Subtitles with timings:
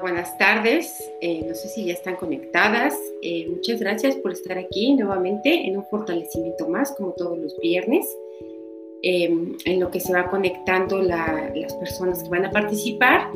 [0.00, 1.10] buenas tardes.
[1.20, 2.94] Eh, no sé si ya están conectadas.
[3.22, 8.06] Eh, muchas gracias por estar aquí nuevamente en un fortalecimiento más, como todos los viernes,
[9.02, 13.30] em, en lo que se va conectando las personas que van a participar.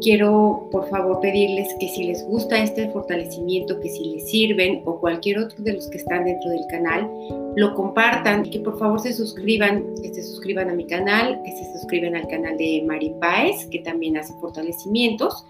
[0.00, 5.00] Quiero, por favor, pedirles que si les gusta este fortalecimiento, que si les sirven o
[5.00, 7.10] cualquier otro de los que están dentro del canal,
[7.56, 11.72] lo compartan que por favor se suscriban, que se suscriban a mi canal, que se
[11.72, 15.46] suscriban al canal de Mari Páez, que también hace fortalecimientos,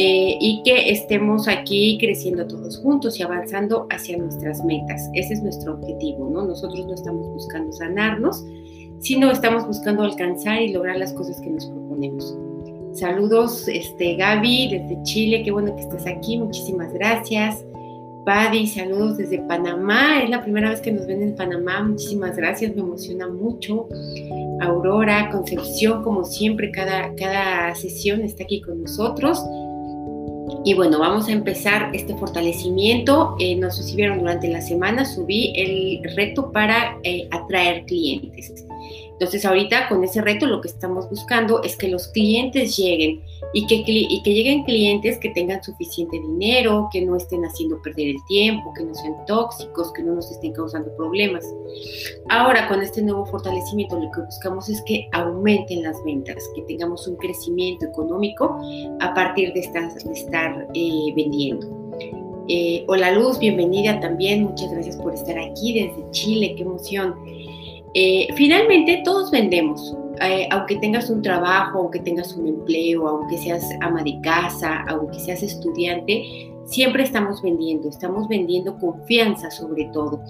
[0.00, 5.10] eh, y que estemos aquí creciendo todos juntos y avanzando hacia nuestras metas.
[5.14, 6.46] Ese es nuestro objetivo, ¿no?
[6.46, 8.44] Nosotros no estamos buscando sanarnos,
[9.00, 12.38] sino estamos buscando alcanzar y lograr las cosas que nos proponemos.
[12.92, 17.64] Saludos, este, Gaby, desde Chile, qué bueno que estás aquí, muchísimas gracias.
[18.24, 20.22] Buddy, saludos desde Panamá.
[20.22, 21.82] Es la primera vez que nos ven en Panamá.
[21.82, 23.88] Muchísimas gracias, me emociona mucho.
[24.60, 29.42] Aurora, Concepción, como siempre, cada, cada sesión está aquí con nosotros.
[30.64, 33.36] Y bueno, vamos a empezar este fortalecimiento.
[33.38, 38.66] Eh, no sé si vieron durante la semana, subí el reto para eh, atraer clientes.
[39.18, 43.20] Entonces ahorita con ese reto lo que estamos buscando es que los clientes lleguen
[43.52, 48.72] y que, lleguen clientes que tengan suficiente dinero, que no estén haciendo perder el tiempo,
[48.74, 51.44] que no sean tóxicos, que no nos estén causando problemas.
[52.28, 57.08] Ahora con este nuevo fortalecimiento lo que buscamos es que aumenten las ventas, que tengamos
[57.08, 58.56] un crecimiento económico
[59.00, 61.66] a partir de estar, de estar eh, vendiendo.
[62.50, 67.14] Eh, hola Luz, bienvenida también, muchas gracias por estar aquí desde Chile, qué emoción.
[68.00, 73.68] Eh, finalmente, todos vendemos, eh, aunque tengas un trabajo, aunque tengas un empleo, aunque seas
[73.80, 80.22] ama de casa, aunque seas estudiante, siempre estamos vendiendo, estamos vendiendo confianza sobre todo.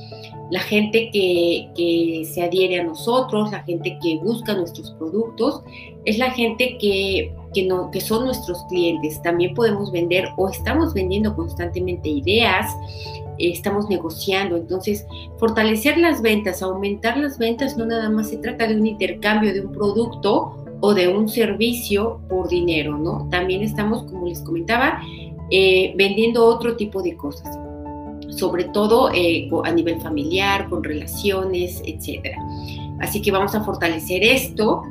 [0.50, 5.62] La gente que, que, se adhiere a nosotros, la gente que busca nuestros productos,
[6.06, 9.20] es la gente que, que, no, que son nuestros clientes.
[9.20, 12.74] También podemos vender o estamos vendiendo constantemente ideas,
[13.38, 14.56] estamos negociando.
[14.56, 15.06] Entonces,
[15.38, 19.60] fortalecer las ventas, aumentar las ventas, no nada más se trata de un intercambio de
[19.60, 23.28] un producto o de un servicio por dinero, ¿no?
[23.30, 25.00] También estamos, como les comentaba,
[25.50, 27.58] eh, vendiendo otro tipo de cosas,
[28.30, 32.36] sobre todo eh, a nivel familiar, con relaciones, etc.
[33.00, 34.82] Así que vamos a fortalecer esto.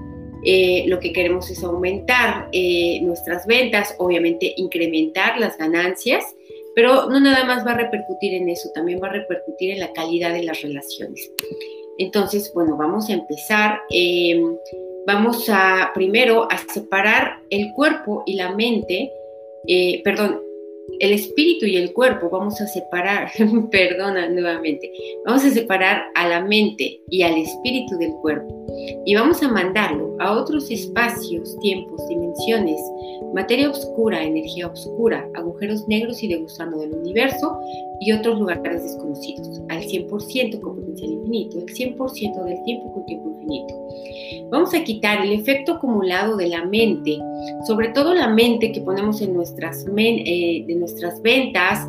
[0.44, 2.50] Eh, lo que queremos es aumentar
[3.02, 6.24] nuestras ventas, obviamente incrementar las ganancias
[6.78, 9.94] pero no nada más va a repercutir en eso, también va a repercutir en la
[9.94, 11.32] calidad de las relaciones.
[11.98, 13.80] Entonces, bueno, vamos a empezar.
[13.90, 14.56] Em,
[15.08, 19.12] vamos a primero a separar el cuerpo y la mente,
[19.66, 20.40] eh, perdón,
[21.00, 23.30] el espíritu y el cuerpo, vamos a separar,
[23.72, 24.92] perdona nuevamente,
[25.26, 28.66] vamos a separar a la mente y al espíritu del cuerpo.
[29.06, 32.80] Y vamos a mandarlo a otros espacios, tiempos, dimensiones,
[33.34, 37.60] materia oscura, energía oscura, agujeros negros y de gusano del universo
[38.00, 43.30] y otros lugares desconocidos, al 100% con potencial infinito, el 100% del tiempo con tiempo
[43.30, 43.74] infinito.
[44.50, 47.18] Vamos a quitar el efecto acumulado de la mente,
[47.66, 51.86] sobre todo la mente que ponemos en nuestras, eh, de nuestras ventas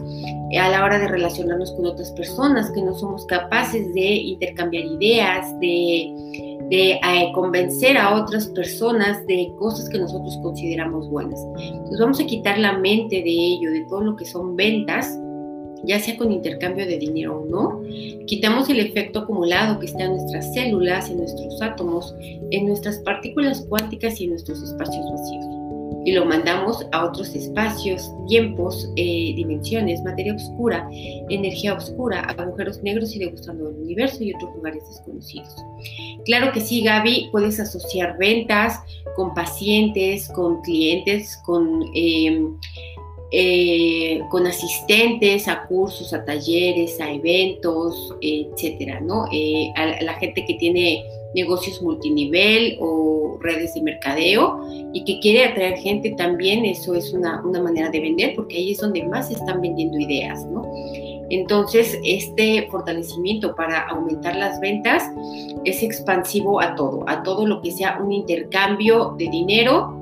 [0.51, 4.85] eh, a la hora de relacionarnos con otras personas, que no somos capaces de intercambiar
[4.85, 11.41] ideas, de de eh, convencer a otras personas de cosas que nosotros consideramos buenas.
[11.59, 15.19] Entonces vamos a quitar la mente de ello, de todo lo que son ventas,
[15.85, 17.83] ya sea con intercambio de dinero o no.
[18.27, 22.15] Quitamos el efecto acumulado que está en nuestras células, en nuestros átomos,
[22.51, 25.59] en nuestras partículas cuánticas y en nuestros espacios vacíos
[26.09, 30.89] y lo mandamos a otros espacios, tiempos, eh, dimensiones, materia oscura,
[31.29, 35.55] energía oscura, agujeros negros y degustando el universo y otros lugares desconocidos.
[36.25, 38.81] Claro que sí, Gaby, puedes asociar ventas
[39.17, 42.57] con pacientes, con clientes, con, em,
[43.31, 49.27] eh, con asistentes a cursos, a talleres, a eventos, etcétera, ¿no?
[49.31, 51.05] Eh, a la gente que tiene
[51.35, 54.61] negocios multinivel o redes de mercadeo
[54.95, 58.79] y que quiere atraer gente también, eso es una, manera de vender porque ahí es
[58.79, 60.63] donde más están vendiendo ideas, ¿no?
[61.31, 65.03] Entonces, este fortalecimiento para aumentar las ventas
[65.67, 69.98] es expansivo a todo, a todo lo que sea un intercambio de dinero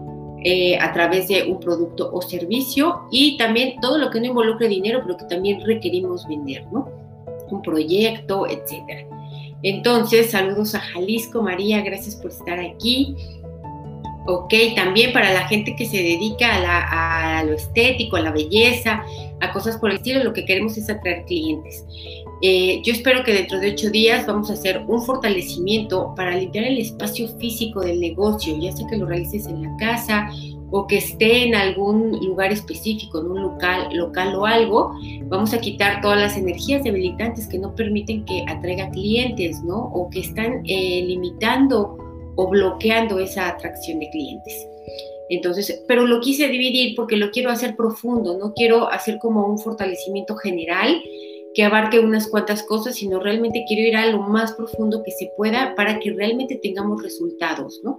[0.49, 4.69] eh, a través de un producto o servicio y también todo lo que no involucre
[4.69, 6.89] dinero, pero que también requerimos vender, ¿no?
[7.51, 9.09] Un proyecto, etcétera.
[9.65, 13.17] Entonces, saludos a Jalisco, María, gracias por estar aquí.
[14.29, 19.05] Ok, también para la gente que se dedica a, lo estético, a la belleza,
[19.41, 21.85] a cosas por el estilo, lo que queremos es atraer clientes.
[22.43, 26.67] Eh, yo espero que dentro de ocho días vamos a hacer un fortalecimiento para limpiar
[26.67, 30.29] el espacio físico del negocio, ya sea que lo realices en la casa
[30.71, 34.93] o que esté en algún lugar específico, en un local, local o algo,
[35.25, 39.77] vamos a quitar todas las energías debilitantes que no permiten que atraiga clientes, ¿no?
[39.95, 41.97] O que están eh, limitando
[42.35, 44.69] o bloqueando esa atracción de clientes.
[45.29, 49.59] Entonces, pero lo quise dividir porque lo quiero hacer profundo, no quiero hacer como un
[49.59, 51.01] fortalecimiento general
[51.57, 55.31] que abarque unas cuantas cosas, sino realmente quiero ir a lo más profundo que se
[55.39, 57.99] pueda para que realmente tengamos resultados, ¿no?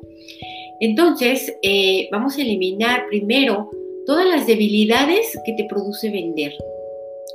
[0.79, 3.71] Entonces, eh, vamos a eliminar primero
[4.05, 6.53] todas las debilidades que te produce vender.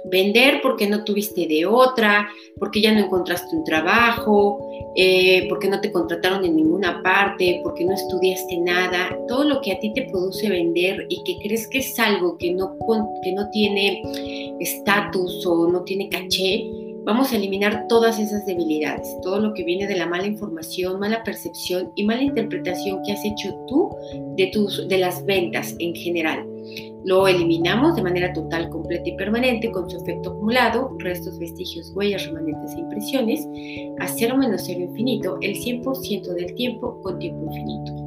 [0.05, 2.29] Vender porque no tuviste de otra,
[2.59, 4.61] porque ya no encontraste un trabajo,
[4.97, 9.73] eh, porque no te contrataron en ninguna parte, porque no estudiaste nada, todo lo que
[9.73, 12.77] a ti te produce vender y que crees que es algo que no,
[13.23, 14.03] que no tiene
[14.61, 16.69] estatus o no tiene caché,
[17.05, 21.23] vamos a eliminar todas esas debilidades, todo lo que viene de la mala información, mala
[21.25, 23.91] percepción y mala interpretación que has hecho tú
[24.37, 26.52] de, tus, de las ventas en general.
[27.05, 32.27] Lo eliminamos de manera total, completa y permanente con su efecto acumulado, restos, vestigios, huellas,
[32.27, 33.47] remanentes e impresiones,
[33.99, 38.03] a cero menos cero infinito, el 100% del tiempo con tiempo infinito.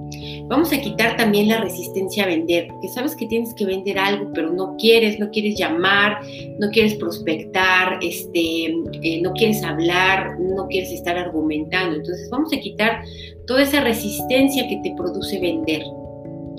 [0.47, 4.31] Vamos a quitar también la resistencia a vender, porque sabes que tienes que vender algo,
[4.33, 6.19] pero no quieres, no quieres llamar,
[6.59, 8.67] no quieres prospectar, este,
[9.01, 11.95] eh, no quieres hablar, no quieres estar argumentando.
[11.95, 13.01] Entonces vamos a quitar
[13.47, 15.83] toda esa resistencia que te produce vender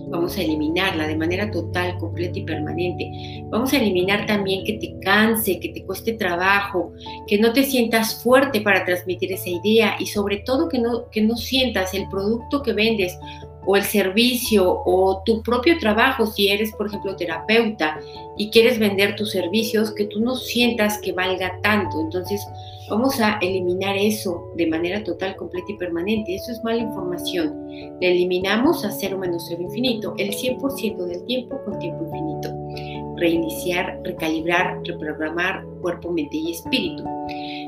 [0.06, 3.42] vamos a eliminarla de manera total, completa y permanente.
[3.44, 6.92] Vamos a eliminar también que te canse, que te cueste trabajo,
[7.26, 11.22] que no te sientas fuerte para transmitir esa idea y sobre todo que no, que
[11.22, 13.18] no sientas el producto que vendes
[13.66, 17.98] o el servicio o tu propio trabajo, si eres, por ejemplo, terapeuta
[18.36, 22.00] y quieres vender tus servicios, que tú no sientas que valga tanto.
[22.00, 22.46] Entonces,
[22.88, 26.34] vamos a eliminar eso de manera total, completa y permanente.
[26.34, 27.68] Eso es mala información.
[28.00, 32.54] Le eliminamos a cero menos cero infinito, el 100% del tiempo con tiempo infinito.
[33.16, 37.04] Reiniciar, recalibrar, reprogramar cuerpo, mente y espíritu.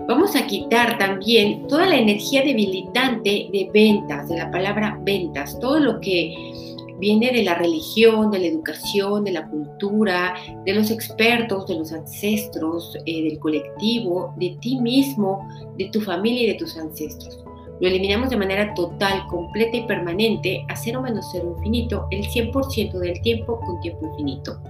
[0.06, 5.78] Vamos a quitar también toda la energía debilitante de ventas, de la palabra ventas, todo
[5.78, 6.67] lo que
[6.98, 10.34] viene de la religión, de la educación, de la cultura,
[10.64, 16.42] de los expertos, de los ancestros, eh, del colectivo, de ti mismo, de tu familia
[16.42, 17.44] y de tus ancestros.
[17.80, 22.98] Lo eliminamos de manera total, completa y permanente a cero menos cero infinito el 100%
[22.98, 24.60] del tiempo con tiempo infinito.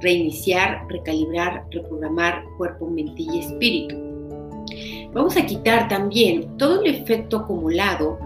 [0.00, 4.10] Reiniciar, recalibrar, reprogramar cuerpo, mente y espíritu
[5.12, 8.18] Vamos a quitar también todo el efecto acumulado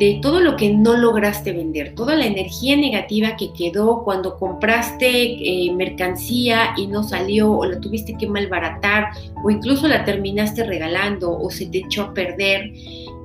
[0.00, 5.08] de todo lo que no lograste vender, toda la energía negativa que quedó cuando compraste
[5.08, 9.10] eh, mercancía y no salió o la tuviste que malbaratar
[9.44, 12.72] o incluso la terminaste regalando o se te echó a perder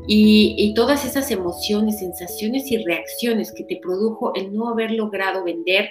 [0.07, 5.89] y, todas esas emociones, sensaciones y reacciones que te produjo el no haber logrado vender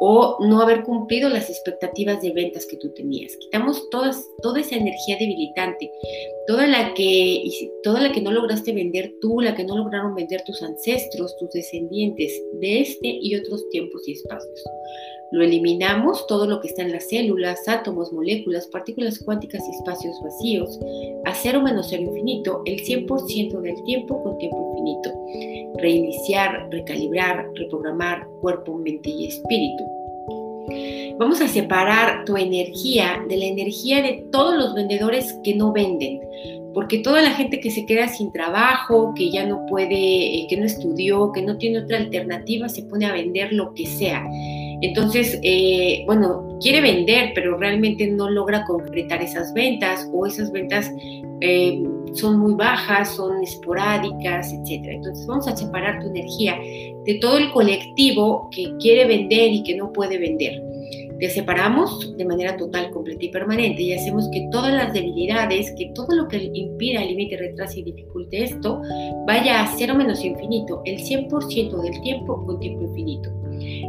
[0.00, 3.36] o no haber cumplido las expectativas de ventas que tú tenías.
[3.36, 5.90] Quitamos todas, toda esa energía debilitante,
[6.46, 7.44] toda la, que,
[7.82, 11.50] toda la que no lograste vender tú, la que no lograron vender tus ancestros, tus
[11.50, 14.64] descendientes de este y otros tiempos y espacios.
[15.32, 20.14] Lo eliminamos, todo lo que está en las células, átomos, moléculas, partículas cuánticas y espacios
[20.22, 20.78] vacíos,
[21.24, 25.10] a cero menos cero infinito, el 100% del tiempo con tiempo infinito.
[25.78, 29.84] Reiniciar, recalibrar, reprogramar cuerpo, mente y espíritu.
[31.18, 36.20] Vamos a separar tu energía de la energía de todos los vendedores que no venden,
[36.74, 40.56] porque toda la gente que se queda sin trabajo, que ya no puede, eh, que
[40.56, 44.24] no estudió, que no tiene otra alternativa, se pone a vender lo que sea.
[44.80, 50.90] Entonces, eh, bueno, quiere vender, pero realmente no logra concretar esas ventas o esas ventas
[51.40, 51.82] eh,
[52.14, 54.84] son muy bajas, son esporádicas, etc.
[54.84, 56.58] Entonces, vamos a separar tu energía
[57.04, 60.62] de todo el colectivo que quiere vender y que no puede vender.
[61.18, 65.92] Te separamos de manera total, completa y permanente y hacemos que todas las debilidades, que
[65.94, 68.82] todo lo que impida, limite, retrase y dificulte esto,
[69.26, 73.30] vaya a cero menos infinito, el 100% del tiempo con tiempo infinito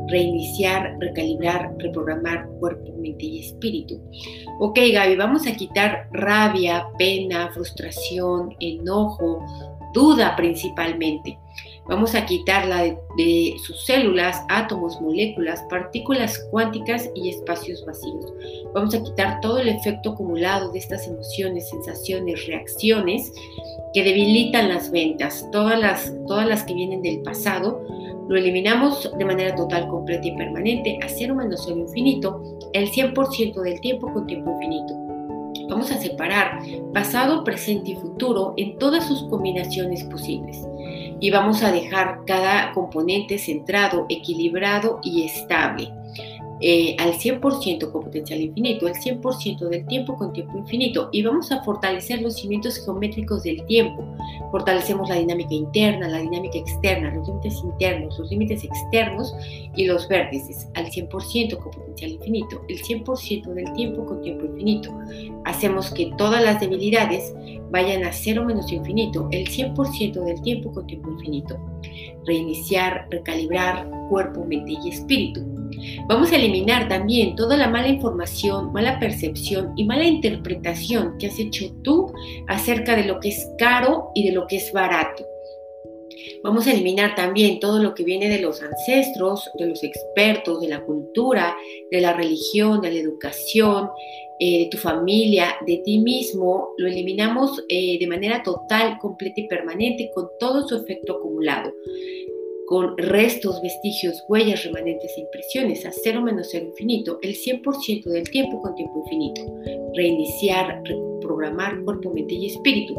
[0.07, 4.01] reiniciar, recalibrar, reprogramar cuerpo, mente y espíritu.
[4.59, 9.45] Ok, Gaby, vamos a quitar rabia, pena, frustración, enojo,
[9.93, 11.37] duda principalmente.
[11.85, 18.33] Vamos a quitarla de, de, sus células, átomos, moléculas, partículas cuánticas y espacios vacíos.
[18.73, 23.33] Vamos a quitar todo el efecto acumulado de estas emociones, sensaciones, reacciones
[23.93, 27.85] que debilitan las ventas, todas las, todas las que vienen del pasado
[28.27, 32.41] lo eliminamos de manera total, completa y permanente a cero menos cero infinito
[32.73, 34.93] el 100% del tiempo con tiempo infinito.
[35.69, 36.59] Vamos a separar
[36.93, 40.67] pasado, presente y futuro en todas sus combinaciones posibles.
[41.19, 45.89] y vamos a dejar cada componente centrado, equilibrado y estable.
[46.61, 51.51] Eh, al 100% con potencial infinito, el 100% del tiempo con tiempo infinito y vamos
[51.51, 54.05] a fortalecer los cimientos geométricos del tiempo.
[54.51, 59.35] Fortalecemos la dinámica interna, la dinámica externa, los límites internos, los límites externos
[59.75, 64.91] y los vértices al 100% con potencial infinito, el 100% del tiempo con tiempo infinito.
[65.45, 67.33] Hacemos que todas las debilidades
[67.71, 71.59] vayan a cero menos infinito, el 100% del tiempo con tiempo infinito.
[72.25, 75.52] Reiniciar, recalibrar cuerpo, mente y espíritu
[76.07, 81.39] Vamos a eliminar también toda la mala información, mala percepción y mala interpretación que has
[81.39, 82.11] hecho tú
[82.47, 85.25] acerca de lo que es caro y de lo que es barato.
[86.43, 90.67] Vamos a eliminar también todo lo que viene de los ancestros, de los expertos, de
[90.67, 91.55] la cultura,
[91.89, 93.89] de la religión, de la educación,
[94.39, 96.73] eh, de tu familia, de ti mismo.
[96.77, 101.71] Lo eliminamos eh, de manera total, completa y permanente con todo su efecto acumulado
[102.67, 108.29] con restos, vestigios, huellas, remanentes e impresiones a cero menos cero infinito el 100% del
[108.29, 109.41] tiempo con tiempo infinito.
[109.95, 110.81] Reiniciar,
[111.23, 112.95] programar cuerpo, mente y espíritu.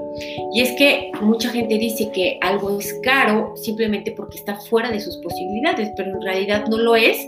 [0.52, 5.00] Y es que mucha gente dice que algo es caro simplemente porque está fuera de
[5.00, 7.18] sus posibilidades, pero en realidad no lo es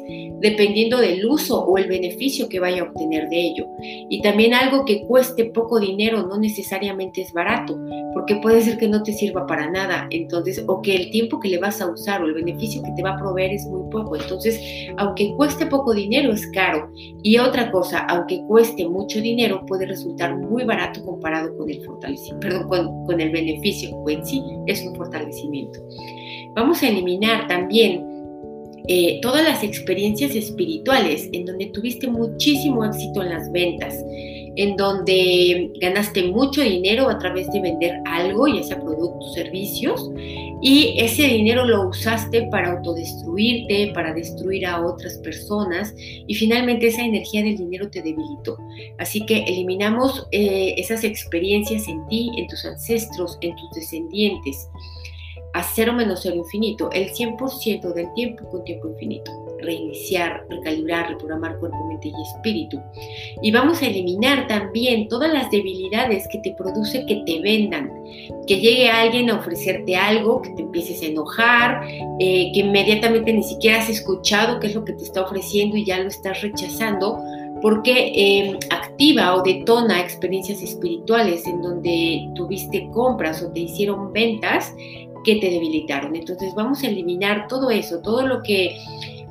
[0.40, 3.66] dependiendo del uso o el beneficio que vaya a obtener de ello.
[3.80, 7.78] Y también algo que cueste poco dinero no necesariamente es barato,
[8.14, 11.48] porque puede ser que no te sirva para nada, entonces, o que el tiempo que
[11.48, 14.16] le vas a usar o el beneficio que te va a proveer es muy poco.
[14.16, 14.60] Entonces,
[14.96, 16.90] aunque cueste poco dinero, es caro.
[17.22, 22.40] Y otra cosa, aunque cueste mucho dinero, puede resultar muy barato comparado con el fortalecimiento,
[22.40, 25.80] perdón, con, el beneficio, pues sí es un fortalecimiento.
[26.54, 28.04] Vamos a eliminar también
[28.88, 33.94] eh, todas las experiencias espirituales en donde tuviste muchísimo éxito en las ventas,
[34.56, 40.08] en donde ganaste mucho dinero a través de vender algo, ya sea productos, servicios,
[40.62, 47.02] y ese dinero lo usaste para autodestruirte, para destruir a otras personas, y finalmente esa
[47.02, 48.56] energía del dinero te debilitó.
[48.98, 54.68] Así que eliminamos eh, esas experiencias en ti, en tus ancestros, en tus descendientes
[55.56, 59.45] a cero menos cero infinito, el 100% del tiempo con tiempo infinito.
[59.62, 62.80] Reiniciar, recalibrar, reprogramar cuerpo, mente y espíritu.
[63.42, 67.90] Y vamos a eliminar también todas las debilidades que te produce que te vendan.
[68.46, 71.88] Que llegue alguien a ofrecerte algo, que te empieces a enojar,
[72.20, 75.84] eh, que inmediatamente ni siquiera has escuchado qué es lo que te está ofreciendo y
[75.84, 77.18] ya lo estás rechazando
[77.62, 84.74] porque eh, activa o detona experiencias espirituales en donde tuviste compras o te hicieron ventas
[85.24, 86.14] que te debilitaron.
[86.14, 88.76] Entonces vamos a eliminar todo eso, todo lo que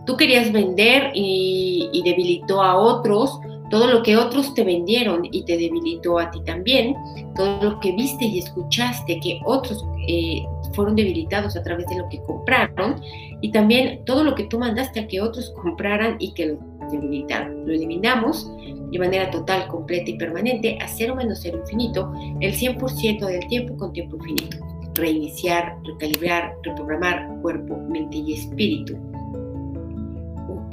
[0.05, 5.57] tú querías vender y, debilitó a otros, todo lo que otros te vendieron y te
[5.57, 6.95] debilitó a ti también,
[7.35, 10.43] todo lo que viste y escuchaste que otros eh,
[10.73, 13.01] fueron debilitados a través de lo que compraron
[13.41, 16.59] y también todo lo que tú mandaste a que otros compraran y que lo
[16.91, 17.65] debilitaron.
[17.65, 18.47] Lo eliminamos
[18.91, 23.75] de manera total, completa y permanente a cero menos cero infinito el 100% del tiempo
[23.77, 24.57] con tiempo infinito
[24.95, 28.97] reiniciar, recalibrar, reprogramar cuerpo, mente y espíritu.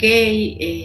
[0.03, 0.85] Ok, eh,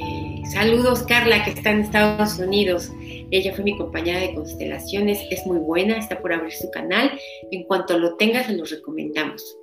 [0.53, 2.91] saludos Carla que está en Estados Unidos.
[3.31, 7.19] Ella fue mi compañera de constelaciones, es muy buena, está por abrir su canal.
[7.49, 9.57] En cuanto lo tenga, se los recomendamos.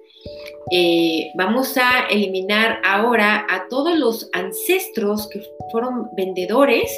[0.71, 6.91] Eh, vamos a eliminar ahora a todos los ancestros que fueron vendedores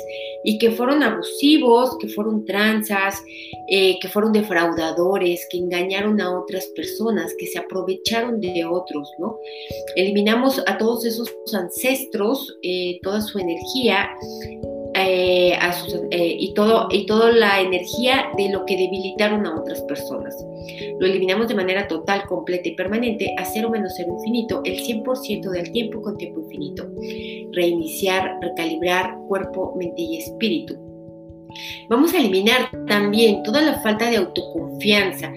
[0.44, 3.20] y que fueron abusivos, que fueron tranzas,
[3.68, 9.38] eh, que fueron defraudadores, que engañaron a otras personas, que se aprovecharon de otros, ¿no?
[9.96, 14.10] Eliminamos a todos esos ancestros, eh, toda su energía
[15.06, 15.56] eh,
[16.10, 20.34] eh, y, todo, y toda la energía de lo que debilitaron a otras personas.
[20.98, 25.50] Lo eliminamos de manera total, completa y permanente a cero menos cero infinito el 100%
[25.50, 26.88] del tiempo con tiempo infinito.
[27.52, 30.76] Reiniciar, recalibrar cuerpo, mente y espíritu.
[31.88, 35.32] Vamos a eliminar también toda la falta de autoconfianza,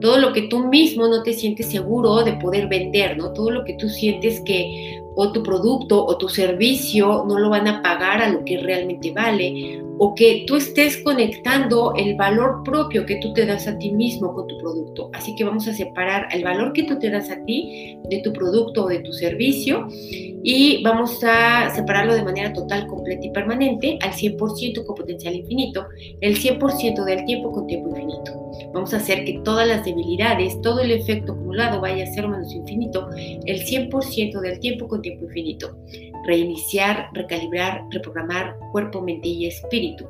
[0.00, 3.32] todo lo que tú mismo no te sientes seguro de poder vender, ¿no?
[3.32, 7.68] Todo lo que tú sientes que o tu producto o tu servicio no lo van
[7.68, 13.06] a pagar a lo que realmente vale, o que tú estés conectando el valor propio
[13.06, 15.10] que tú te das a ti mismo con tu producto.
[15.12, 18.32] Así que vamos a separar el valor que tú te das a ti de tu
[18.32, 23.98] producto o de tu servicio y vamos a separarlo de manera total, completa y permanente
[24.02, 25.86] al 100% con potencial infinito,
[26.20, 28.41] el 100% del tiempo con tiempo infinito.
[28.72, 32.52] Vamos a hacer que todas las debilidades, todo el efecto acumulado vaya a ser menos
[32.52, 35.76] infinito, el 100% del tiempo con tiempo infinito.
[36.24, 40.06] Reiniciar, recalibrar, reprogramar cuerpo, mente y espíritu.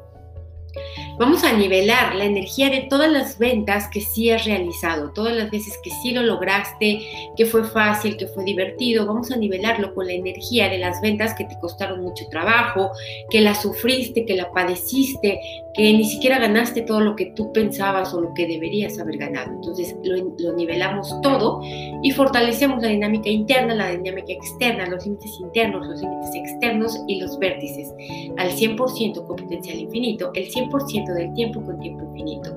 [1.19, 5.51] Vamos a nivelar la energía de todas las ventas que sí has realizado, todas las
[5.51, 7.01] veces que sí lo lograste,
[7.37, 9.07] que fue fácil, que fue divertido.
[9.07, 12.91] Vamos a nivelarlo con la energía de las ventas que te costaron mucho trabajo,
[13.31, 15.41] que la sufriste, que la padeciste,
[15.75, 19.53] que ni siquiera ganaste todo lo que tú pensabas o lo que deberías haber ganado.
[19.53, 21.61] Entonces lo, nivelamos todo
[22.03, 27.21] y fortalecemos la dinámica interna, la dinámica externa, los límites internos, los límites externos y
[27.21, 27.93] los vértices
[28.37, 32.55] al 100% con potencial infinito, el 100% del tiempo con tiempo infinito.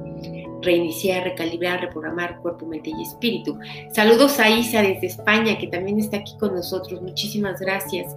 [0.62, 3.58] Reiniciar, recalibrar, reprogramar cuerpo, mente y espíritu.
[3.92, 7.02] Saludos a Isa desde España, que también está aquí con nosotros.
[7.04, 8.16] Muchísimas gracias.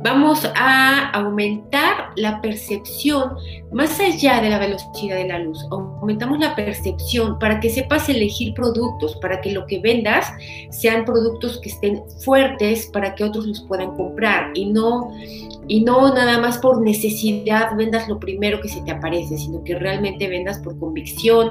[0.00, 3.34] Vamos a aumentar la percepción
[3.72, 5.66] más allá de la velocidad de la luz.
[5.70, 10.32] Aumentamos la percepción para que sepas elegir productos, para que lo que vendas
[10.70, 15.10] sean productos que estén fuertes para que otros los puedan comprar y no
[15.66, 19.78] y no nada más por necesidad vendas lo primero que se te aparece, sino que
[19.78, 21.50] realmente vendas por convicción,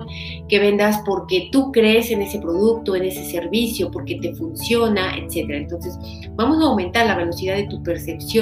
[0.50, 5.50] que vendas porque tú crees en ese producto, en ese servicio, porque te funciona, etc.
[5.50, 6.00] Entonces,
[6.32, 8.37] vamos a aumentar la velocidad de tu percepción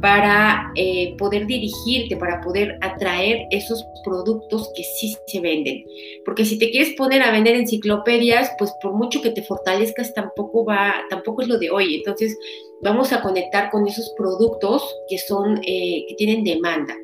[0.00, 5.84] para eh, poder dirigirte, para poder atraer esos productos que sí se venden.
[6.24, 10.64] Porque si te quieres poner a vender enciclopedias, pues por mucho que te fortalezcas, tampoco
[10.64, 11.94] va, tampoco es lo de hoy.
[11.96, 12.36] Entonces,
[12.82, 16.94] vamos a conectar con esos productos que son, eh, que tienen demanda.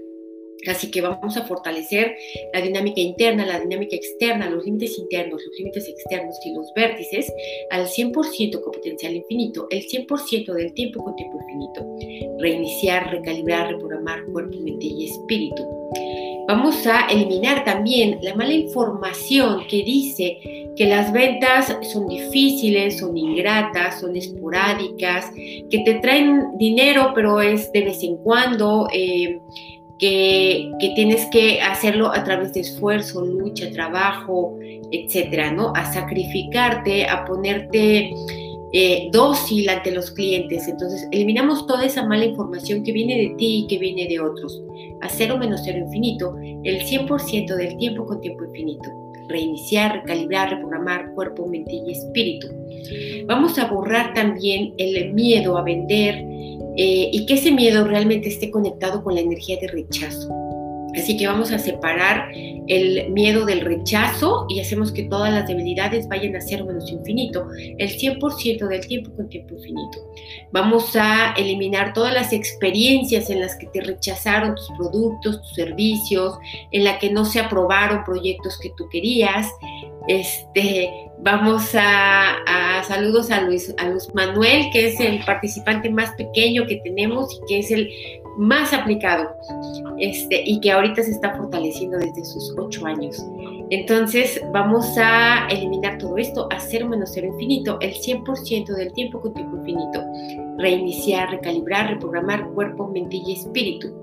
[0.69, 2.17] Así que vamos a fortalecer
[2.53, 7.33] la dinámica interna, la dinámica externa, los límites internos, los límites externos y los vértices
[7.71, 11.87] al 100% con potencial infinito, el 100% del tiempo con tiempo infinito.
[12.39, 15.67] Reiniciar, recalibrar, reprogramar cuerpo, mente y espíritu.
[16.49, 20.39] Vamos a eliminar también la mala información que dice
[20.77, 27.71] que las ventas son difíciles, son ingratas, son esporádicas, que te traen dinero pero es
[27.73, 28.89] de vez en cuando.
[28.93, 29.39] Eh,
[30.01, 34.59] que, tienes que hacerlo a través de esfuerzo, lucha, trabajo,
[34.91, 35.73] etcétera, ¿no?
[35.77, 38.11] A sacrificarte, a ponerte
[38.73, 40.67] eh, dócil ante los clientes.
[40.67, 44.63] Entonces, eliminamos toda esa mala información que viene de ti y que viene de otros.
[45.03, 46.35] A cero menos cero infinito,
[46.65, 48.89] el 100% del tiempo con tiempo infinito.
[49.29, 52.49] Reiniciar, recalibrar, reprogramar cuerpo, mente y espíritu.
[53.27, 56.25] Vamos a borrar también el miedo a vender,
[56.77, 60.29] eh, y que ese miedo realmente esté conectado con la energía de rechazo.
[60.97, 62.31] Así que vamos a separar
[62.67, 67.47] el miedo del rechazo y hacemos que todas las debilidades vayan a cero menos infinito,
[67.79, 69.99] el 100% del tiempo con tiempo infinito.
[70.53, 76.39] Vamos a eliminar todas las experiencias en las que te rechazaron tus productos, tus servicios,
[76.73, 79.49] en la que no se aprobaron proyectos que tú querías.
[80.09, 81.75] Este, vamos
[82.83, 87.47] saludos a Luis, a Luis Manuel, que es el participante más pequeño que tenemos y
[87.47, 87.89] que es el
[88.37, 89.29] más aplicado
[89.99, 93.23] este, y que ahorita se está fortaleciendo desde sus ocho años.
[93.71, 99.21] Entonces vamos a eliminar todo esto a cero menos cero infinito, el 100% del tiempo
[99.21, 100.03] con tiempo infinito.
[100.59, 103.95] Reiniciar, recalibrar, reprogramar cuerpo, mente y espíritu.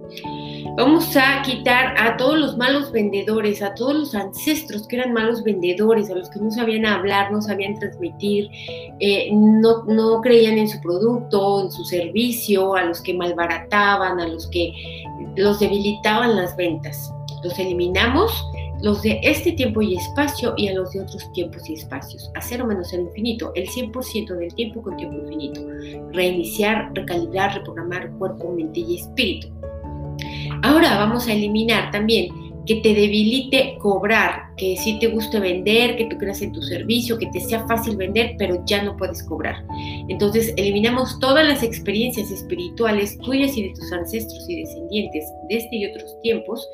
[0.76, 5.44] Vamos a quitar a todos los malos vendedores, a todos los ancestros que eran malos
[5.44, 8.50] vendedores, a los que no sabían hablar, no sabían transmitir,
[9.00, 14.48] eh, no, creían en su producto, en su servicio, a los que malbarataban, a los
[14.48, 14.72] que
[15.36, 17.14] los debilitaban las ventas.
[17.44, 18.32] Los eliminamos
[18.82, 22.42] los de este tiempo y espacio y a los de otros tiempos y espacios, a
[22.42, 25.62] cero menos el infinito, el 100% del tiempo con tiempo infinito,
[26.12, 29.48] reiniciar, recalibrar, reprogramar cuerpo, mente y espíritu.
[30.64, 32.30] Ahora vamos a eliminar también
[32.66, 37.18] que te debilite cobrar, que si te guste vender, que tú creas en tu servicio,
[37.18, 39.64] que te sea fácil vender, pero ya no puedes cobrar.
[40.10, 45.76] Entonces eliminamos todas las experiencias espirituales tuyas y de tus ancestros y descendientes de este
[45.76, 46.68] y otros tiempos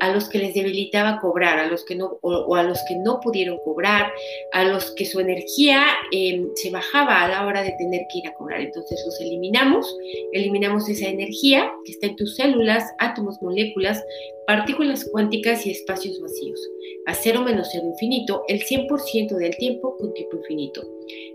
[0.00, 3.20] a los que les debilitaba cobrar, a los que no o, a los que no
[3.20, 4.12] pudieron cobrar,
[4.52, 8.28] a los que su energía em, se bajaba a la hora de tener que ir
[8.28, 8.60] a cobrar.
[8.60, 9.96] Entonces los eliminamos,
[10.32, 14.02] eliminamos esa energía que está en tus células, átomos, moléculas,
[14.46, 16.60] partículas cuánticas y espacios vacíos.
[17.06, 20.82] A cero menos cero infinito, el 100% del tiempo con tiempo infinito.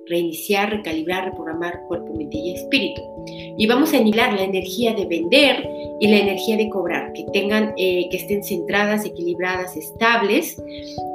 [0.08, 3.02] Reiniciar, recalibrar, reprogramar cuerpo, mente y espíritu.
[3.58, 7.74] Y vamos a aniquilar la energía de vender y la energía de cobrar, que tengan,
[7.78, 10.62] eh, que estén centradas, equilibradas, estables,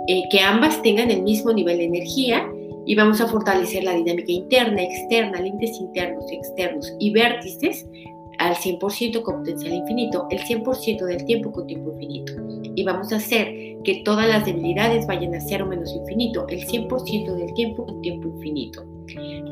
[0.07, 2.49] eh, que ambas tengan el mismo nivel de energía
[2.87, 7.87] y vamos a fortalecer la dinámica interna, externa, límites internos, externos y vértices
[8.39, 12.33] al 100% con potencial infinito, el 100% del tiempo con tiempo infinito.
[12.75, 17.35] Y vamos a hacer que todas las debilidades vayan a cero menos infinito, el 100%
[17.35, 18.85] del tiempo con tiempo infinito.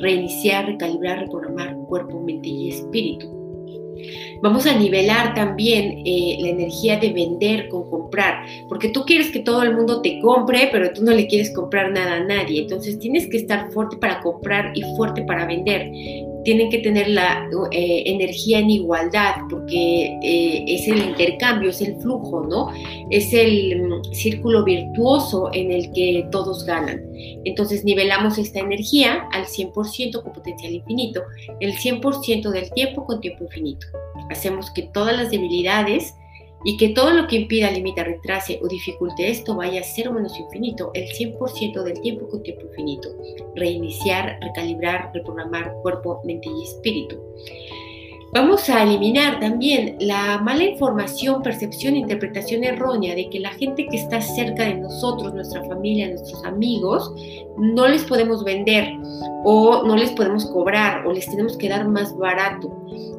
[0.00, 3.42] Reiniciar, recalibrar, reprogramar cuerpo, mente y espíritu.
[4.42, 9.40] Vamos a nivelar también eh, la energía de vender con comprar, porque tú quieres que
[9.40, 12.62] todo el mundo te compre, pero tú no le quieres comprar nada a nadie.
[12.62, 15.92] Entonces tienes que estar fuerte para comprar y fuerte para vender
[16.44, 21.96] tienen que tener la eh, energía en igualdad, porque eh, es el intercambio, es el
[22.00, 22.70] flujo, ¿no?
[23.10, 27.02] Es el mm, círculo virtuoso en el que todos ganan.
[27.44, 31.22] Entonces nivelamos esta energía al 100% con potencial infinito,
[31.60, 33.86] el 100% del tiempo con tiempo infinito.
[34.30, 36.14] Hacemos que todas las debilidades
[36.64, 40.38] y que todo lo que impida, limita, retrase o dificulte esto vaya a cero menos
[40.38, 43.10] infinito el 100% del tiempo con tiempo infinito.
[43.56, 47.20] Reiniciar, recalibrar, reprogramar cuerpo, mente y espíritu.
[48.34, 53.86] Vamos a eliminar también la mala información, percepción e interpretación errónea de que la gente
[53.86, 57.12] que está cerca de nosotros, nuestra familia, nuestros amigos,
[57.58, 58.90] no les podemos vender
[59.44, 62.74] o no les podemos cobrar o les tenemos que dar más barato.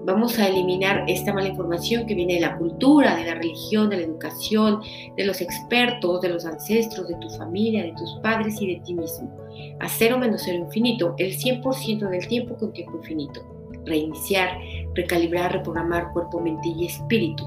[0.05, 3.97] Vamos a eliminar esta mala información que viene de la cultura, de la religión, de
[3.97, 4.81] la educación,
[5.15, 8.93] de los expertos, de los ancestros, de tu familia, de tus padres y de ti
[8.93, 9.33] mismo.
[9.79, 13.41] A cero menos cero infinito, el 100% del tiempo con tiempo infinito
[13.85, 14.59] reiniciar,
[14.95, 17.43] recalibrar, reprogramar cuerpo, mente y espíritu.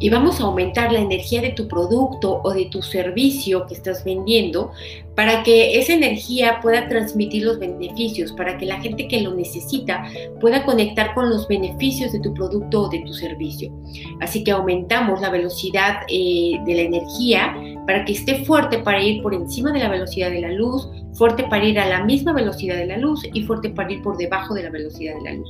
[0.00, 4.04] Y vamos a aumentar la energía de tu producto o de tu servicio que estás
[4.04, 4.70] vendiendo
[5.18, 10.04] para que esa energía pueda transmitir los beneficios, para que la gente que lo necesita
[10.40, 13.72] pueda conectar con los beneficios de tu producto o de tu servicio.
[14.20, 17.52] Así que aumentamos la velocidad eh, de la energía
[17.88, 21.42] para que esté fuerte para ir por encima de la velocidad de la luz, fuerte
[21.44, 24.54] para ir a la misma velocidad de la luz y fuerte para ir por debajo
[24.54, 25.48] de la velocidad de la luz.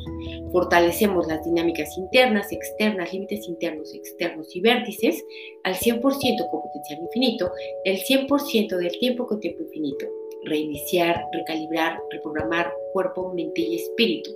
[0.51, 5.23] Fortalecemos las dinámicas internas, externas, límites internos, externos y vértices
[5.65, 7.51] al 100% con potencial infinito,
[7.85, 10.07] el 100% del tiempo con infinito.
[10.45, 14.31] Reiniciar, recalibrar, reprogramar cuerpo, mente y espíritu.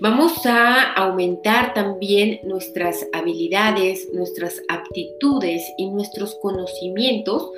[0.00, 7.50] Vamos a aumentar también nuestras habilidades, nuestras aptitudes y nuestros conocimientos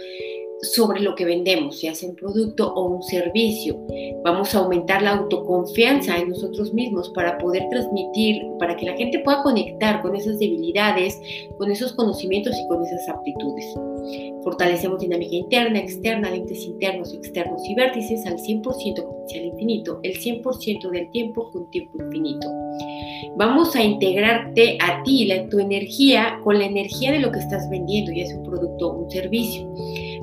[0.62, 3.78] sobre lo que vendemos, ya sea un producto o un servicio.
[4.24, 9.20] Vamos a aumentar la autoconfianza en nosotros mismos para poder transmitir, para que la gente
[9.20, 11.18] pueda conectar con esas debilidades,
[11.58, 13.64] con esos conocimientos y con esas aptitudes.
[14.44, 20.90] Fortalecemos dinámica interna, externa, lentes internos, externos y vértices al 100% potencial infinito, el 100%
[20.90, 22.48] del tiempo con tiempo infinito.
[23.36, 27.68] Vamos a integrarte a ti, la, tu energía, con la energía de lo que estás
[27.70, 29.70] vendiendo, ya sea un producto o un servicio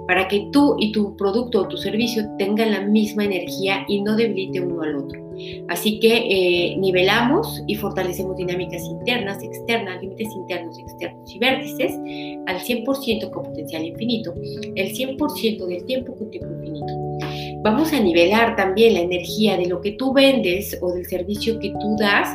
[0.07, 4.15] para que tú y tu producto o tu servicio tengan la misma energía y no
[4.15, 5.27] debilite uno al otro.
[5.67, 11.93] Así que eh, nivelamos y fortalecemos dinámicas internas, externas, límites internos, externos y vértices
[12.47, 14.33] al 100% con potencial infinito,
[14.75, 17.06] el 100% del tiempo con tiempo infinito.
[17.61, 21.69] Vamos a nivelar también la energía de lo que tú vendes o del servicio que
[21.71, 22.29] tú das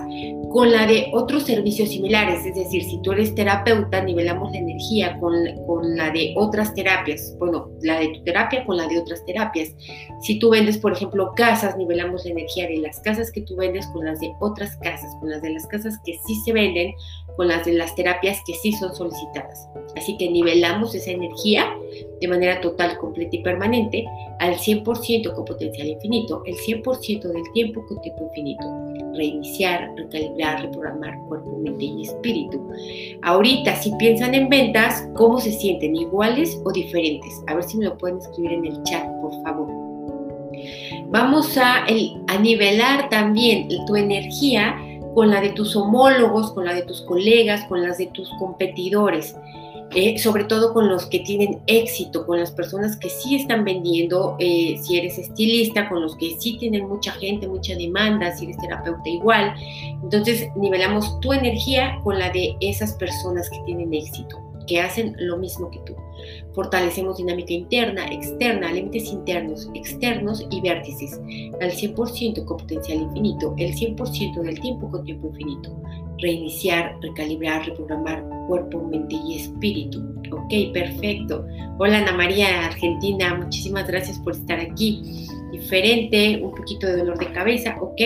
[0.53, 2.45] con la de otros servicios similares.
[2.45, 5.35] Es decir, si tú eres terapeuta, nivelamos la energía con,
[5.67, 7.35] con, la de otras terapias.
[7.39, 9.75] Bueno, la de tu terapia con la de otras terapias.
[10.21, 13.87] Si tú vendes, por ejemplo, casas, nivelamos la energía de las casas que tú vendes
[13.89, 16.93] con las de otras casas, con las de las casas que sí se venden,
[17.37, 19.69] con las de las terapias que sí son solicitadas.
[19.97, 21.75] Así que nivelamos esa energía
[22.21, 24.05] de manera total, completa y permanente
[24.39, 28.65] al 100% con potencial infinito, el 100% del tiempo con tiempo infinito.
[29.15, 32.61] Reiniciar, recalibrar, reprogramar cuerpo, mente y espíritu.
[33.23, 35.95] Ahorita, si piensan en ventas, ¿cómo se sienten?
[35.97, 37.33] ¿Iguales o diferentes?
[37.47, 39.69] A ver si me lo pueden escribir en el chat, por favor.
[41.09, 44.77] Vamos a, a nivelar también tu energía
[45.15, 49.37] con la de tus homólogos, con la de tus colegas, con las de tus competidores.
[49.95, 54.37] Eh, sobre todo con los que tienen éxito, con las personas que sí están vendiendo,
[54.39, 58.57] eh, si eres estilista, con los que sí tienen mucha gente, mucha demanda, si eres
[58.59, 59.55] terapeuta igual.
[60.03, 65.37] Entonces nivelamos tu energía con la de esas personas que tienen éxito, que hacen lo
[65.37, 65.95] mismo que tú.
[66.55, 71.21] Fortalecemos dinámica interna, externa, límites internos, externos y vértices
[71.61, 75.83] al 100% con potencial infinito, el 100% del tiempo con tiempo infinito
[76.23, 80.01] reiniciar, recalibrar, reprogramar cuerpo, mente y espíritu.
[80.33, 81.45] Ok, perfecto.
[81.79, 85.27] Hola Ana María, Argentina, muchísimas gracias por estar aquí.
[85.51, 88.01] Diferente, un poquito de dolor de cabeza, ok.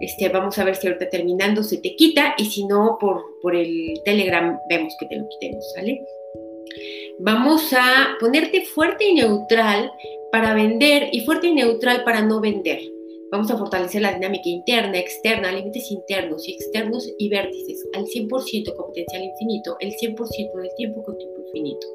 [0.00, 3.54] Este, vamos a ver si ahorita terminando se te quita y si no, por, por
[3.54, 6.00] el Telegram vemos que te lo quitemos, ¿sale?
[7.22, 9.92] Vamos a ponerte fuerte y neutral
[10.32, 12.80] para vender y fuerte y neutral para no vender.
[13.30, 18.74] Vamos a fortalecer la dinámica interna, externa, límites internos y externos y vértices al 100%
[18.74, 20.16] con potencial infinito, el 100%
[20.56, 21.86] del tiempo con tiempo infinito.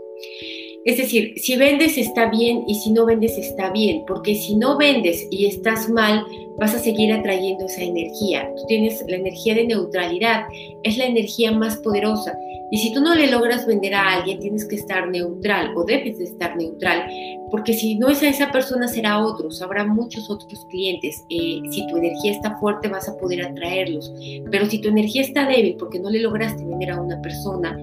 [0.86, 4.78] Es decir, si vendes está bien y si no vendes está bien, porque si no
[4.78, 6.24] vendes y estás mal,
[6.60, 8.48] vas a seguir atrayendo esa energía.
[8.56, 10.46] Tú tienes la energía de neutralidad,
[10.84, 12.38] es la energía más poderosa.
[12.76, 16.18] Y si tú no le logras vender a alguien, tienes que estar neutral o debes
[16.18, 17.08] de estar neutral,
[17.50, 21.24] porque si no es a esa persona, será a otros, habrá muchos otros clientes.
[21.30, 24.14] Eh, si tu energía está fuerte, vas a poder atraerlos.
[24.52, 27.80] Pero si tu energía está débil porque no le lograste vender a una persona,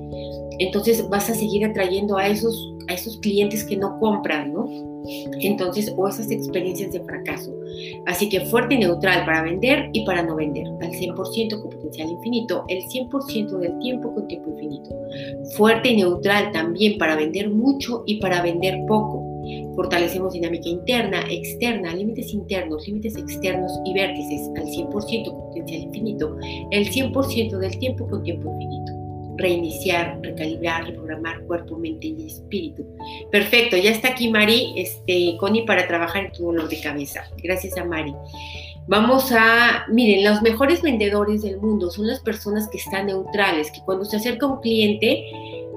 [0.59, 4.93] entonces vas a seguir atrayendo a esos, a esos clientes que no compran, ¿no?
[5.41, 7.53] Entonces, o esas experiencias de fracaso.
[8.07, 12.09] Así que fuerte y neutral para vender y para no vender, al 100% con potencial
[12.09, 14.91] infinito, el 100% del tiempo con tiempo infinito.
[15.57, 19.29] Fuerte y neutral también para vender mucho y para vender poco.
[19.75, 26.37] Fortalecemos dinámica interna, externa, límites internos, límites externos y vértices al 100% con potencial infinito,
[26.71, 29.02] el 100% del tiempo con tiempo infinito
[29.37, 32.87] reiniciar, recalibrar, reprogramar cuerpo, mente y espíritu.
[33.31, 37.25] Perfecto, ya está aquí Mari, este, Connie, para trabajar en tu dolor de cabeza.
[37.43, 38.15] Gracias a Mari.
[38.89, 43.81] Vamos a, miren, los mejores vendedores del mundo son las personas que están neutrales, que
[43.85, 45.25] cuando se acerca un cliente,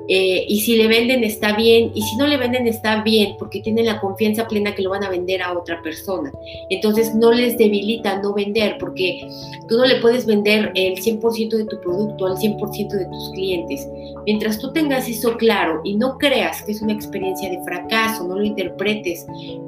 [0.08, 3.62] eh, y si le venden está bien, y si no le venden está bien, porque
[3.62, 6.32] tienen la confianza plena que lo van a vender a otra persona.
[6.70, 9.28] Entonces no les debilita no vender, porque
[9.68, 13.88] tú no le puedes vender el 100% de tu producto al 100% de tus clientes.
[14.26, 18.36] Mientras tú tengas eso claro y no creas que es una experiencia de fracaso, no
[18.36, 19.26] lo interpretes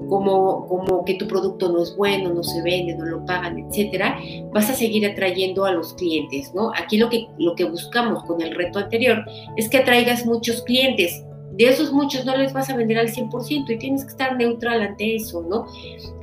[0.09, 4.19] como, como que tu producto no es bueno, no se vende, no lo pagan, etcétera,
[4.51, 6.71] vas a seguir atrayendo a los clientes, ¿no?
[6.75, 9.23] Aquí lo que, lo que buscamos con el reto anterior
[9.57, 11.23] es que atraigas muchos clientes.
[11.53, 14.81] De esos muchos no les vas a vender al 100% y tienes que estar neutral
[14.81, 15.65] ante eso, ¿no?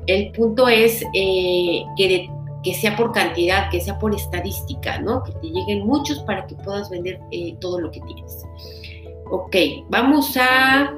[0.07, 2.29] El punto es eh, que,
[2.63, 5.25] que sea por cantidad, que sea por estadística, ¿no?
[5.25, 8.45] Que te lleguen muchos para que puedas vender eh, todo lo que tienes.
[9.31, 9.57] Ok,
[9.89, 10.95] vamos a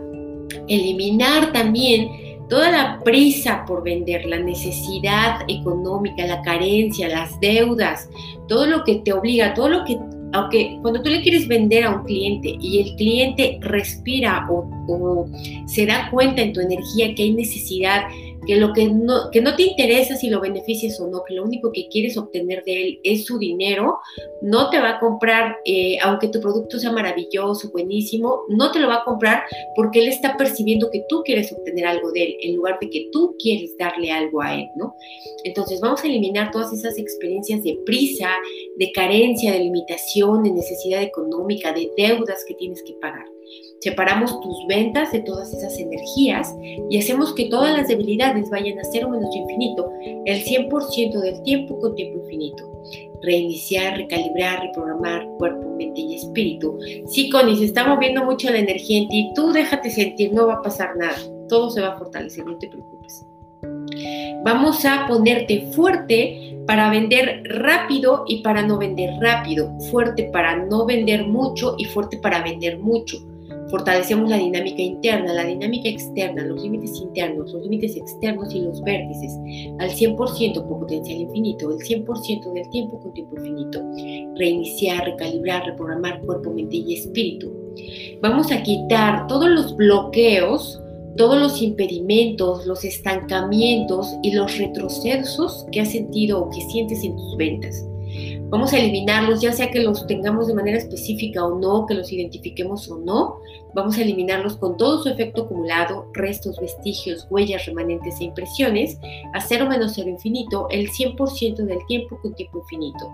[0.68, 8.08] eliminar también toda la prisa por vender, la necesidad económica, la carencia, las deudas,
[8.48, 9.98] todo lo que te obliga, todo lo que
[10.32, 15.28] aunque cuando tú le quieres vender a un cliente y el cliente respira o,
[15.66, 18.02] se da cuenta en tu energía que hay necesidad
[18.46, 21.44] que lo que no, que no te interesa si lo beneficias o no, que lo
[21.44, 23.98] único que quieres obtener de él es su dinero,
[24.42, 28.88] no te va a comprar, eh, aunque tu producto sea maravilloso, buenísimo, no te lo
[28.88, 29.42] va a comprar
[29.74, 33.08] porque él está percibiendo que tú quieres obtener algo de él, en lugar de que
[33.12, 34.94] tú quieres darle algo a él, ¿no?
[35.44, 38.30] Entonces vamos a eliminar todas esas experiencias de prisa,
[38.76, 43.35] de carencia, de limitación, de necesidad económica, de deudas que tienes que pagar.
[43.80, 46.54] Separamos tus ventas de todas esas energías
[46.88, 49.90] y hacemos que todas las debilidades vayan a cero menos infinito
[50.24, 52.64] el 100% del tiempo con tiempo infinito.
[53.22, 56.78] Reiniciar, recalibrar, reprogramar cuerpo, mente y espíritu.
[57.06, 59.30] Sí, Connie, se está moviendo mucho la energía en ti.
[59.34, 61.16] Tú déjate sentir, no va a pasar nada.
[61.48, 63.26] Todo se va a fortalecer, no te preocupes.
[64.42, 69.70] Vamos a ponerte fuerte para vender rápido y para no vender rápido.
[69.90, 73.18] Fuerte para no vender mucho y fuerte para vender mucho
[73.70, 78.80] Fortalecemos la dinámica interna, la dinámica externa, los límites internos, los límites externos y los
[78.82, 79.32] vértices
[79.78, 83.82] al 100% con potencial infinito, el 100% del tiempo con tiempo infinito.
[84.36, 87.52] Reiniciar, recalibrar, reprogramar cuerpo, mente y espíritu.
[88.22, 90.80] Vamos a quitar todos los bloqueos,
[91.16, 97.16] todos los impedimentos, los estancamientos y los retrocesos que has sentido o que sientes en
[97.16, 97.84] tus ventas.
[98.48, 102.12] Vamos a eliminarlos, ya sea que los tengamos de manera específica o no, que los
[102.12, 103.40] identifiquemos o no.
[103.76, 108.98] Vamos a eliminarlos con todo su efecto acumulado, restos, vestigios, huellas remanentes e impresiones,
[109.34, 113.12] a cero menos cero infinito, el 100% del tiempo con tiempo infinito.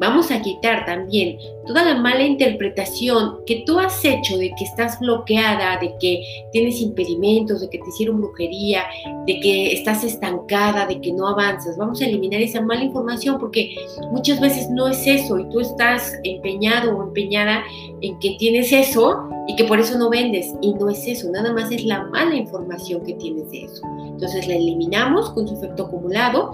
[0.00, 1.36] Vamos a quitar también
[1.66, 6.80] toda la mala interpretación que tú has hecho de que estás bloqueada, de que tienes
[6.80, 8.84] impedimentos, de que te hicieron brujería,
[9.26, 11.76] de que estás estancada, de que no avanzas.
[11.76, 13.76] Vamos a eliminar esa mala información porque
[14.10, 17.62] muchas veces no es eso y tú estás empeñado o empeñada
[18.02, 21.52] en que tienes eso y que por eso no vendes y no es eso, nada
[21.52, 23.82] más es la mala información que tienes de eso.
[24.06, 26.52] Entonces la eliminamos con su efecto acumulado,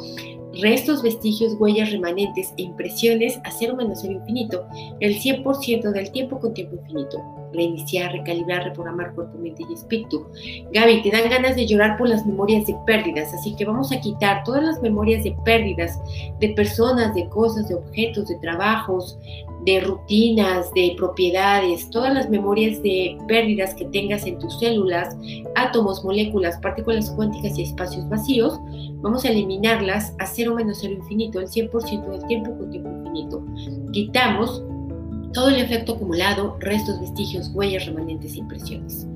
[0.61, 4.67] restos, vestigios, huellas remanentes e impresiones a cero menos cero infinito,
[5.01, 7.19] el 100% del tiempo con tiempo infinito.
[7.53, 10.27] Reiniciar, recalibrar, reprogramar cuerpo, mente y espíritu.
[10.73, 14.01] Gaby, te dan ganas de llorar por las memorias de pérdidas, así que vamos a
[14.01, 15.99] quitar todas las memorias de pérdidas
[16.41, 19.19] de personas, de cosas, de objetos, de trabajos,
[19.67, 25.17] de rutinas, de propiedades, todas las memorias de pérdidas que tengas en tus células,
[25.57, 28.61] átomos, moléculas, partículas cuánticas y espacios vacíos,
[29.01, 33.45] vamos a eliminarlas a cero menos cero infinito, el 100% del tiempo con tiempo infinito.
[33.93, 34.63] Quitamos
[35.33, 39.07] todo el efecto acumulado, restos, vestigios, huellas, remanentes impresiones.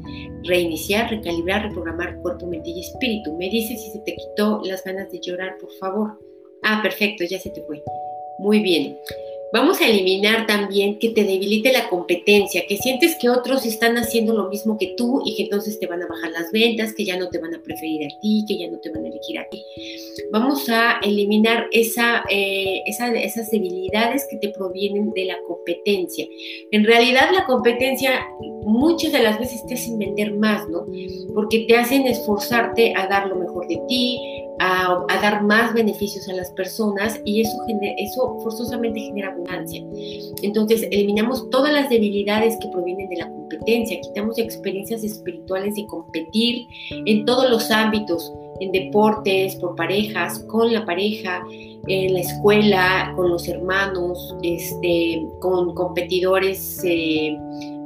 [0.44, 3.36] Reiniciar, recalibrar, reprogramar cuerpo, mente y espíritu.
[3.36, 6.18] Me dices si se te quitó las ganas de llorar, por favor.
[6.62, 7.82] Ah, perfecto, ya se te fue.
[8.38, 8.96] Muy bien.
[9.52, 14.32] Vamos a eliminar también que te debilite la competencia, que sientes que otros están haciendo
[14.32, 17.16] lo mismo que tú y que entonces te van a bajar las ventas, que ya
[17.16, 19.48] no te van a preferir a ti, que ya no te van a elegir a
[19.48, 19.62] ti.
[20.30, 26.26] Vamos a eliminar esa, eh, esas debilidades que te provienen de la competencia.
[26.70, 28.26] En realidad la competencia
[28.64, 30.86] muchas de las veces te hacen vender más, ¿no?
[31.34, 34.18] Porque te hacen esforzarte a dar lo mejor de ti,
[34.60, 37.52] a, dar más beneficios a las personas y eso,
[37.96, 39.82] eso forzosamente genera abundancia.
[40.42, 46.66] Entonces, eliminamos todas las debilidades que provienen de la competencia, quitamos experiencias espirituales de competir
[46.90, 51.42] en todos los ámbitos, en deportes, por parejas, con la pareja,
[51.86, 57.34] en la escuela, con los hermanos, este, con competidores eh,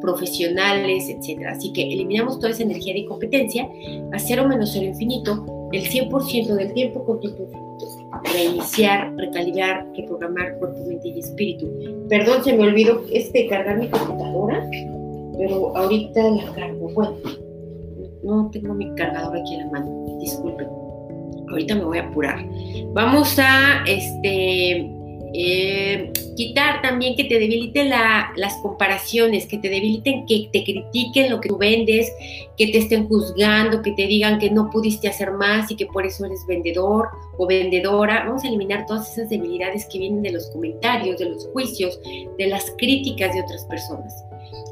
[0.01, 1.47] profesionales, etc.
[1.49, 3.69] Así que eliminamos toda esa energía de competencia
[4.13, 7.65] a cero menos cero infinito el 100% del tiempo con tiempo infinito.
[8.33, 11.69] Reiniciar, recalibrar, reprogramar cuerpo, mente y espíritu.
[12.09, 14.69] Perdón, se me olvidó este cargar mi computadora,
[15.37, 16.91] pero ahorita la cargo.
[16.95, 17.17] Bueno,
[18.23, 20.69] no tengo mi cargador aquí en la mano, disculpen.
[21.51, 22.39] Ahorita me voy a apurar.
[22.93, 24.93] Vamos a este
[25.37, 31.40] eh, quitar también que te debiliten las comparaciones, que te debiliten, que te critiquen lo
[31.40, 32.12] que tú vendes,
[32.57, 36.07] que te estén juzgando, que te digan que no pudiste hacer más y que por
[36.07, 38.25] eso eres vendedor o vendedora.
[38.27, 41.99] Vamos a eliminar todas esas debilidades que vienen de los comentarios, de los juicios,
[42.38, 44.25] de las críticas de otras personas.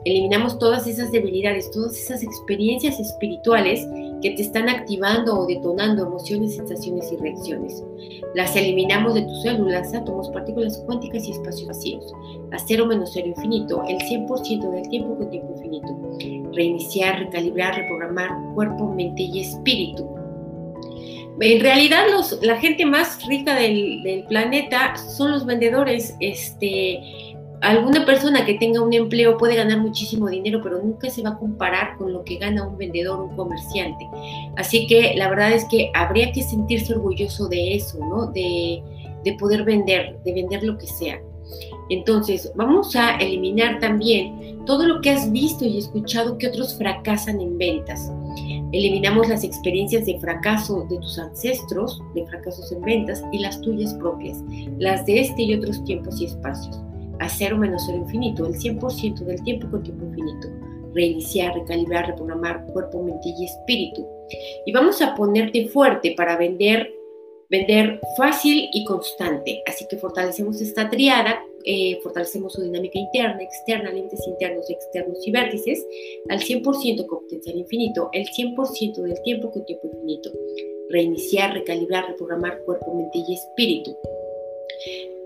[0.04, 3.84] Eliminamos todas esas debilidades, todas esas experiencias espirituales
[4.22, 7.84] que te están activando o detonando emociones, sensaciones y reacciones.
[8.34, 12.12] Las eliminamos de tus células, átomos, partículas cuánticas y espacios vacíos.
[12.52, 16.52] A cero menos cero infinito, el 100% del tiempo con tiempo infinito.
[16.54, 20.08] Reiniciar, recalibrar, reprogramar cuerpo, mente y espíritu.
[21.40, 22.04] En realidad
[22.42, 26.14] la gente más rica del, del planeta son los vendedores.
[26.20, 27.00] Este,
[27.62, 31.38] alguna persona que tenga un empleo puede ganar muchísimo dinero, pero nunca se va a
[31.38, 34.06] comparar con lo que gana un vendedor, un comerciante.
[34.56, 38.26] Así que la verdad es que habría que sentirse orgulloso de eso, ¿no?
[38.26, 38.82] De,
[39.24, 41.20] de poder vender, de vender lo que sea.
[41.88, 47.40] Entonces, vamos a eliminar también todo lo que has visto y escuchado que otros fracasan
[47.40, 48.10] en ventas.
[48.72, 53.94] Eliminamos las experiencias de fracaso de tus ancestros, de fracasos en ventas, y las tuyas
[53.94, 54.42] propias,
[54.78, 56.80] las de este y otros tiempos y espacios
[57.22, 60.48] a cero menos cero infinito, el 100% del tiempo con tiempo infinito.
[60.92, 64.06] Reiniciar, recalibrar, reprogramar cuerpo, mente y espíritu.
[64.66, 66.92] Y vamos a ponerte fuerte para vender,
[67.48, 69.62] vender fácil y constante.
[69.66, 75.30] Así que fortalecemos esta triada, eh, fortalecemos su dinámica interna, externa, límites internos, externos y
[75.30, 75.86] vértices
[76.28, 80.30] al 100% con potencial infinito, el 100% del tiempo con tiempo infinito.
[80.90, 83.96] Reiniciar, recalibrar, reprogramar cuerpo, mente y espíritu.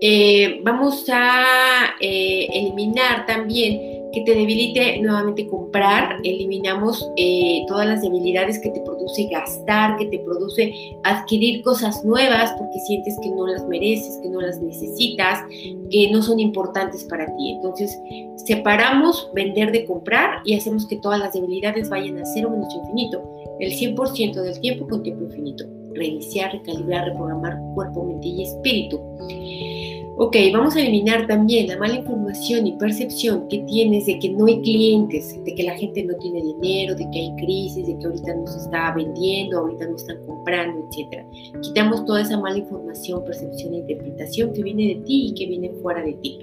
[0.03, 8.03] Eh, vamos a eh, eliminar también que te debilite nuevamente comprar, eliminamos eh, todas las
[8.03, 10.73] debilidades que te produce gastar, que te produce
[11.05, 15.45] adquirir cosas nuevas porque sientes que no las mereces, que no las necesitas,
[15.91, 17.53] que no son importantes para ti.
[17.53, 17.99] Entonces,
[18.37, 23.23] separamos vender de comprar y hacemos que todas las debilidades vayan a cero menos infinito,
[23.61, 25.65] el 100% del tiempo con tiempo infinito.
[25.95, 29.01] Reiniciar, recalibrar, reprogramar cuerpo, mente y espíritu.
[30.19, 34.47] Ok, vamos a eliminar también la mala información y percepción que tienes de que no
[34.47, 38.07] hay clientes, de que la gente no tiene dinero, de que hay crisis, de que
[38.07, 41.23] ahorita no se está vendiendo, ahorita no están comprando, etc.
[41.61, 45.71] Quitamos toda esa mala información, percepción e interpretación que viene de ti y que viene
[45.83, 46.39] fuera de ti.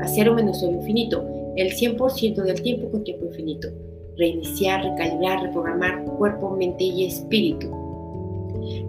[0.00, 1.22] A cero menos el infinito,
[1.56, 3.68] el 100% del tiempo con tiempo infinito.
[4.16, 7.79] Reiniciar, recalibrar, reprogramar cuerpo, mente y espíritu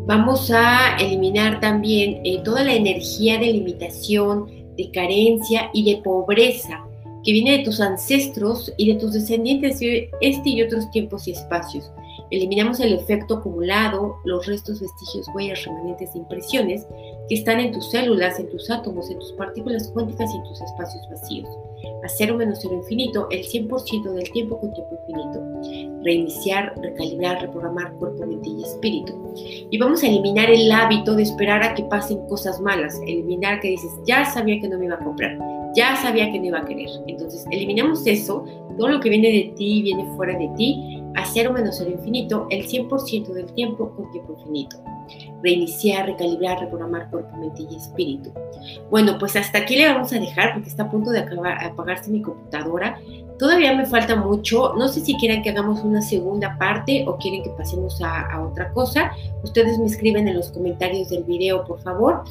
[0.06, 6.86] Vamos a eliminar también eh, toda la energía de limitación, de carencia y de pobreza
[7.24, 11.32] que viene de tus ancestros y de tus descendientes de este y otros tiempos y
[11.32, 11.92] espacios.
[12.30, 16.88] Eliminamos el efecto acumulado, los restos, vestigios, huellas, remanentes e impresiones
[17.28, 20.62] que están en tus células, en tus átomos, en tus partículas cuánticas y en tus
[20.62, 21.50] espacios vacíos.
[22.04, 26.04] A cero menos cero infinito, el 100% del tiempo con tiempo infinito.
[26.04, 29.14] Reiniciar, recalibrar, reprogramar cuerpo, mente y espíritu.
[29.70, 33.00] Y vamos a eliminar el hábito de esperar a que pasen cosas malas.
[33.08, 35.38] Eliminar que dices, ya sabía que no me iba a comprar
[35.74, 36.90] ya sabía que no iba a querer.
[37.08, 38.46] Entonces, eliminamos eso,
[38.78, 42.48] todo lo que viene de ti viene fuera de ti, a cero menos cero infinito,
[42.50, 44.78] el 100% del tiempo con tiempo infinito.
[45.44, 48.32] reiniciar, recalibrar, reprogramar cuerpo, mente y espíritu.
[48.90, 52.12] Bueno, pues hasta aquí le vamos a dejar porque está a punto de acabar, apagarse
[52.12, 52.98] mi computadora.
[53.42, 54.76] Todavía me falta mucho.
[54.78, 58.72] No sé si quieren que hagamos una segunda parte o quieren que pasemos a, otra
[58.72, 59.14] cosa.
[59.44, 62.24] Ustedes me escriben en los comentarios del video, por favor.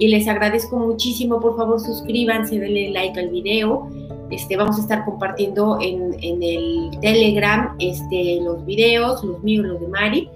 [0.00, 1.38] Y les agradezco muchísimo.
[1.38, 3.88] Por favor, suscríbanse, denle like al video.
[4.30, 9.88] Este, vamos a estar compartiendo en, el Telegram este, los videos, los míos, los de
[9.88, 10.30] Mari.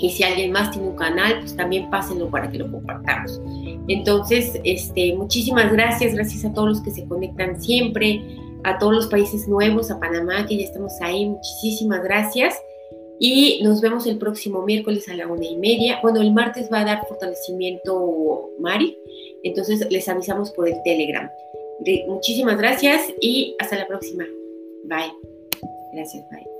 [0.00, 3.40] Y si alguien más tiene un canal, pues también pásenlo para que lo compartamos.
[3.86, 8.22] Entonces, este, muchísimas gracias, gracias a todos los que se conectan siempre,
[8.64, 12.58] a todos los países nuevos, a Panamá, que ya estamos ahí, muchísimas gracias.
[13.20, 16.00] Y nos vemos el próximo miércoles a la una y media.
[16.02, 18.98] Bueno, el martes va a dar fortalecimiento Mari,
[19.44, 21.30] entonces les avisamos por el Telegram.
[22.06, 24.24] Muchísimas gracias y hasta la próxima.
[24.84, 25.12] Bye.
[25.92, 26.53] Gracias, bye.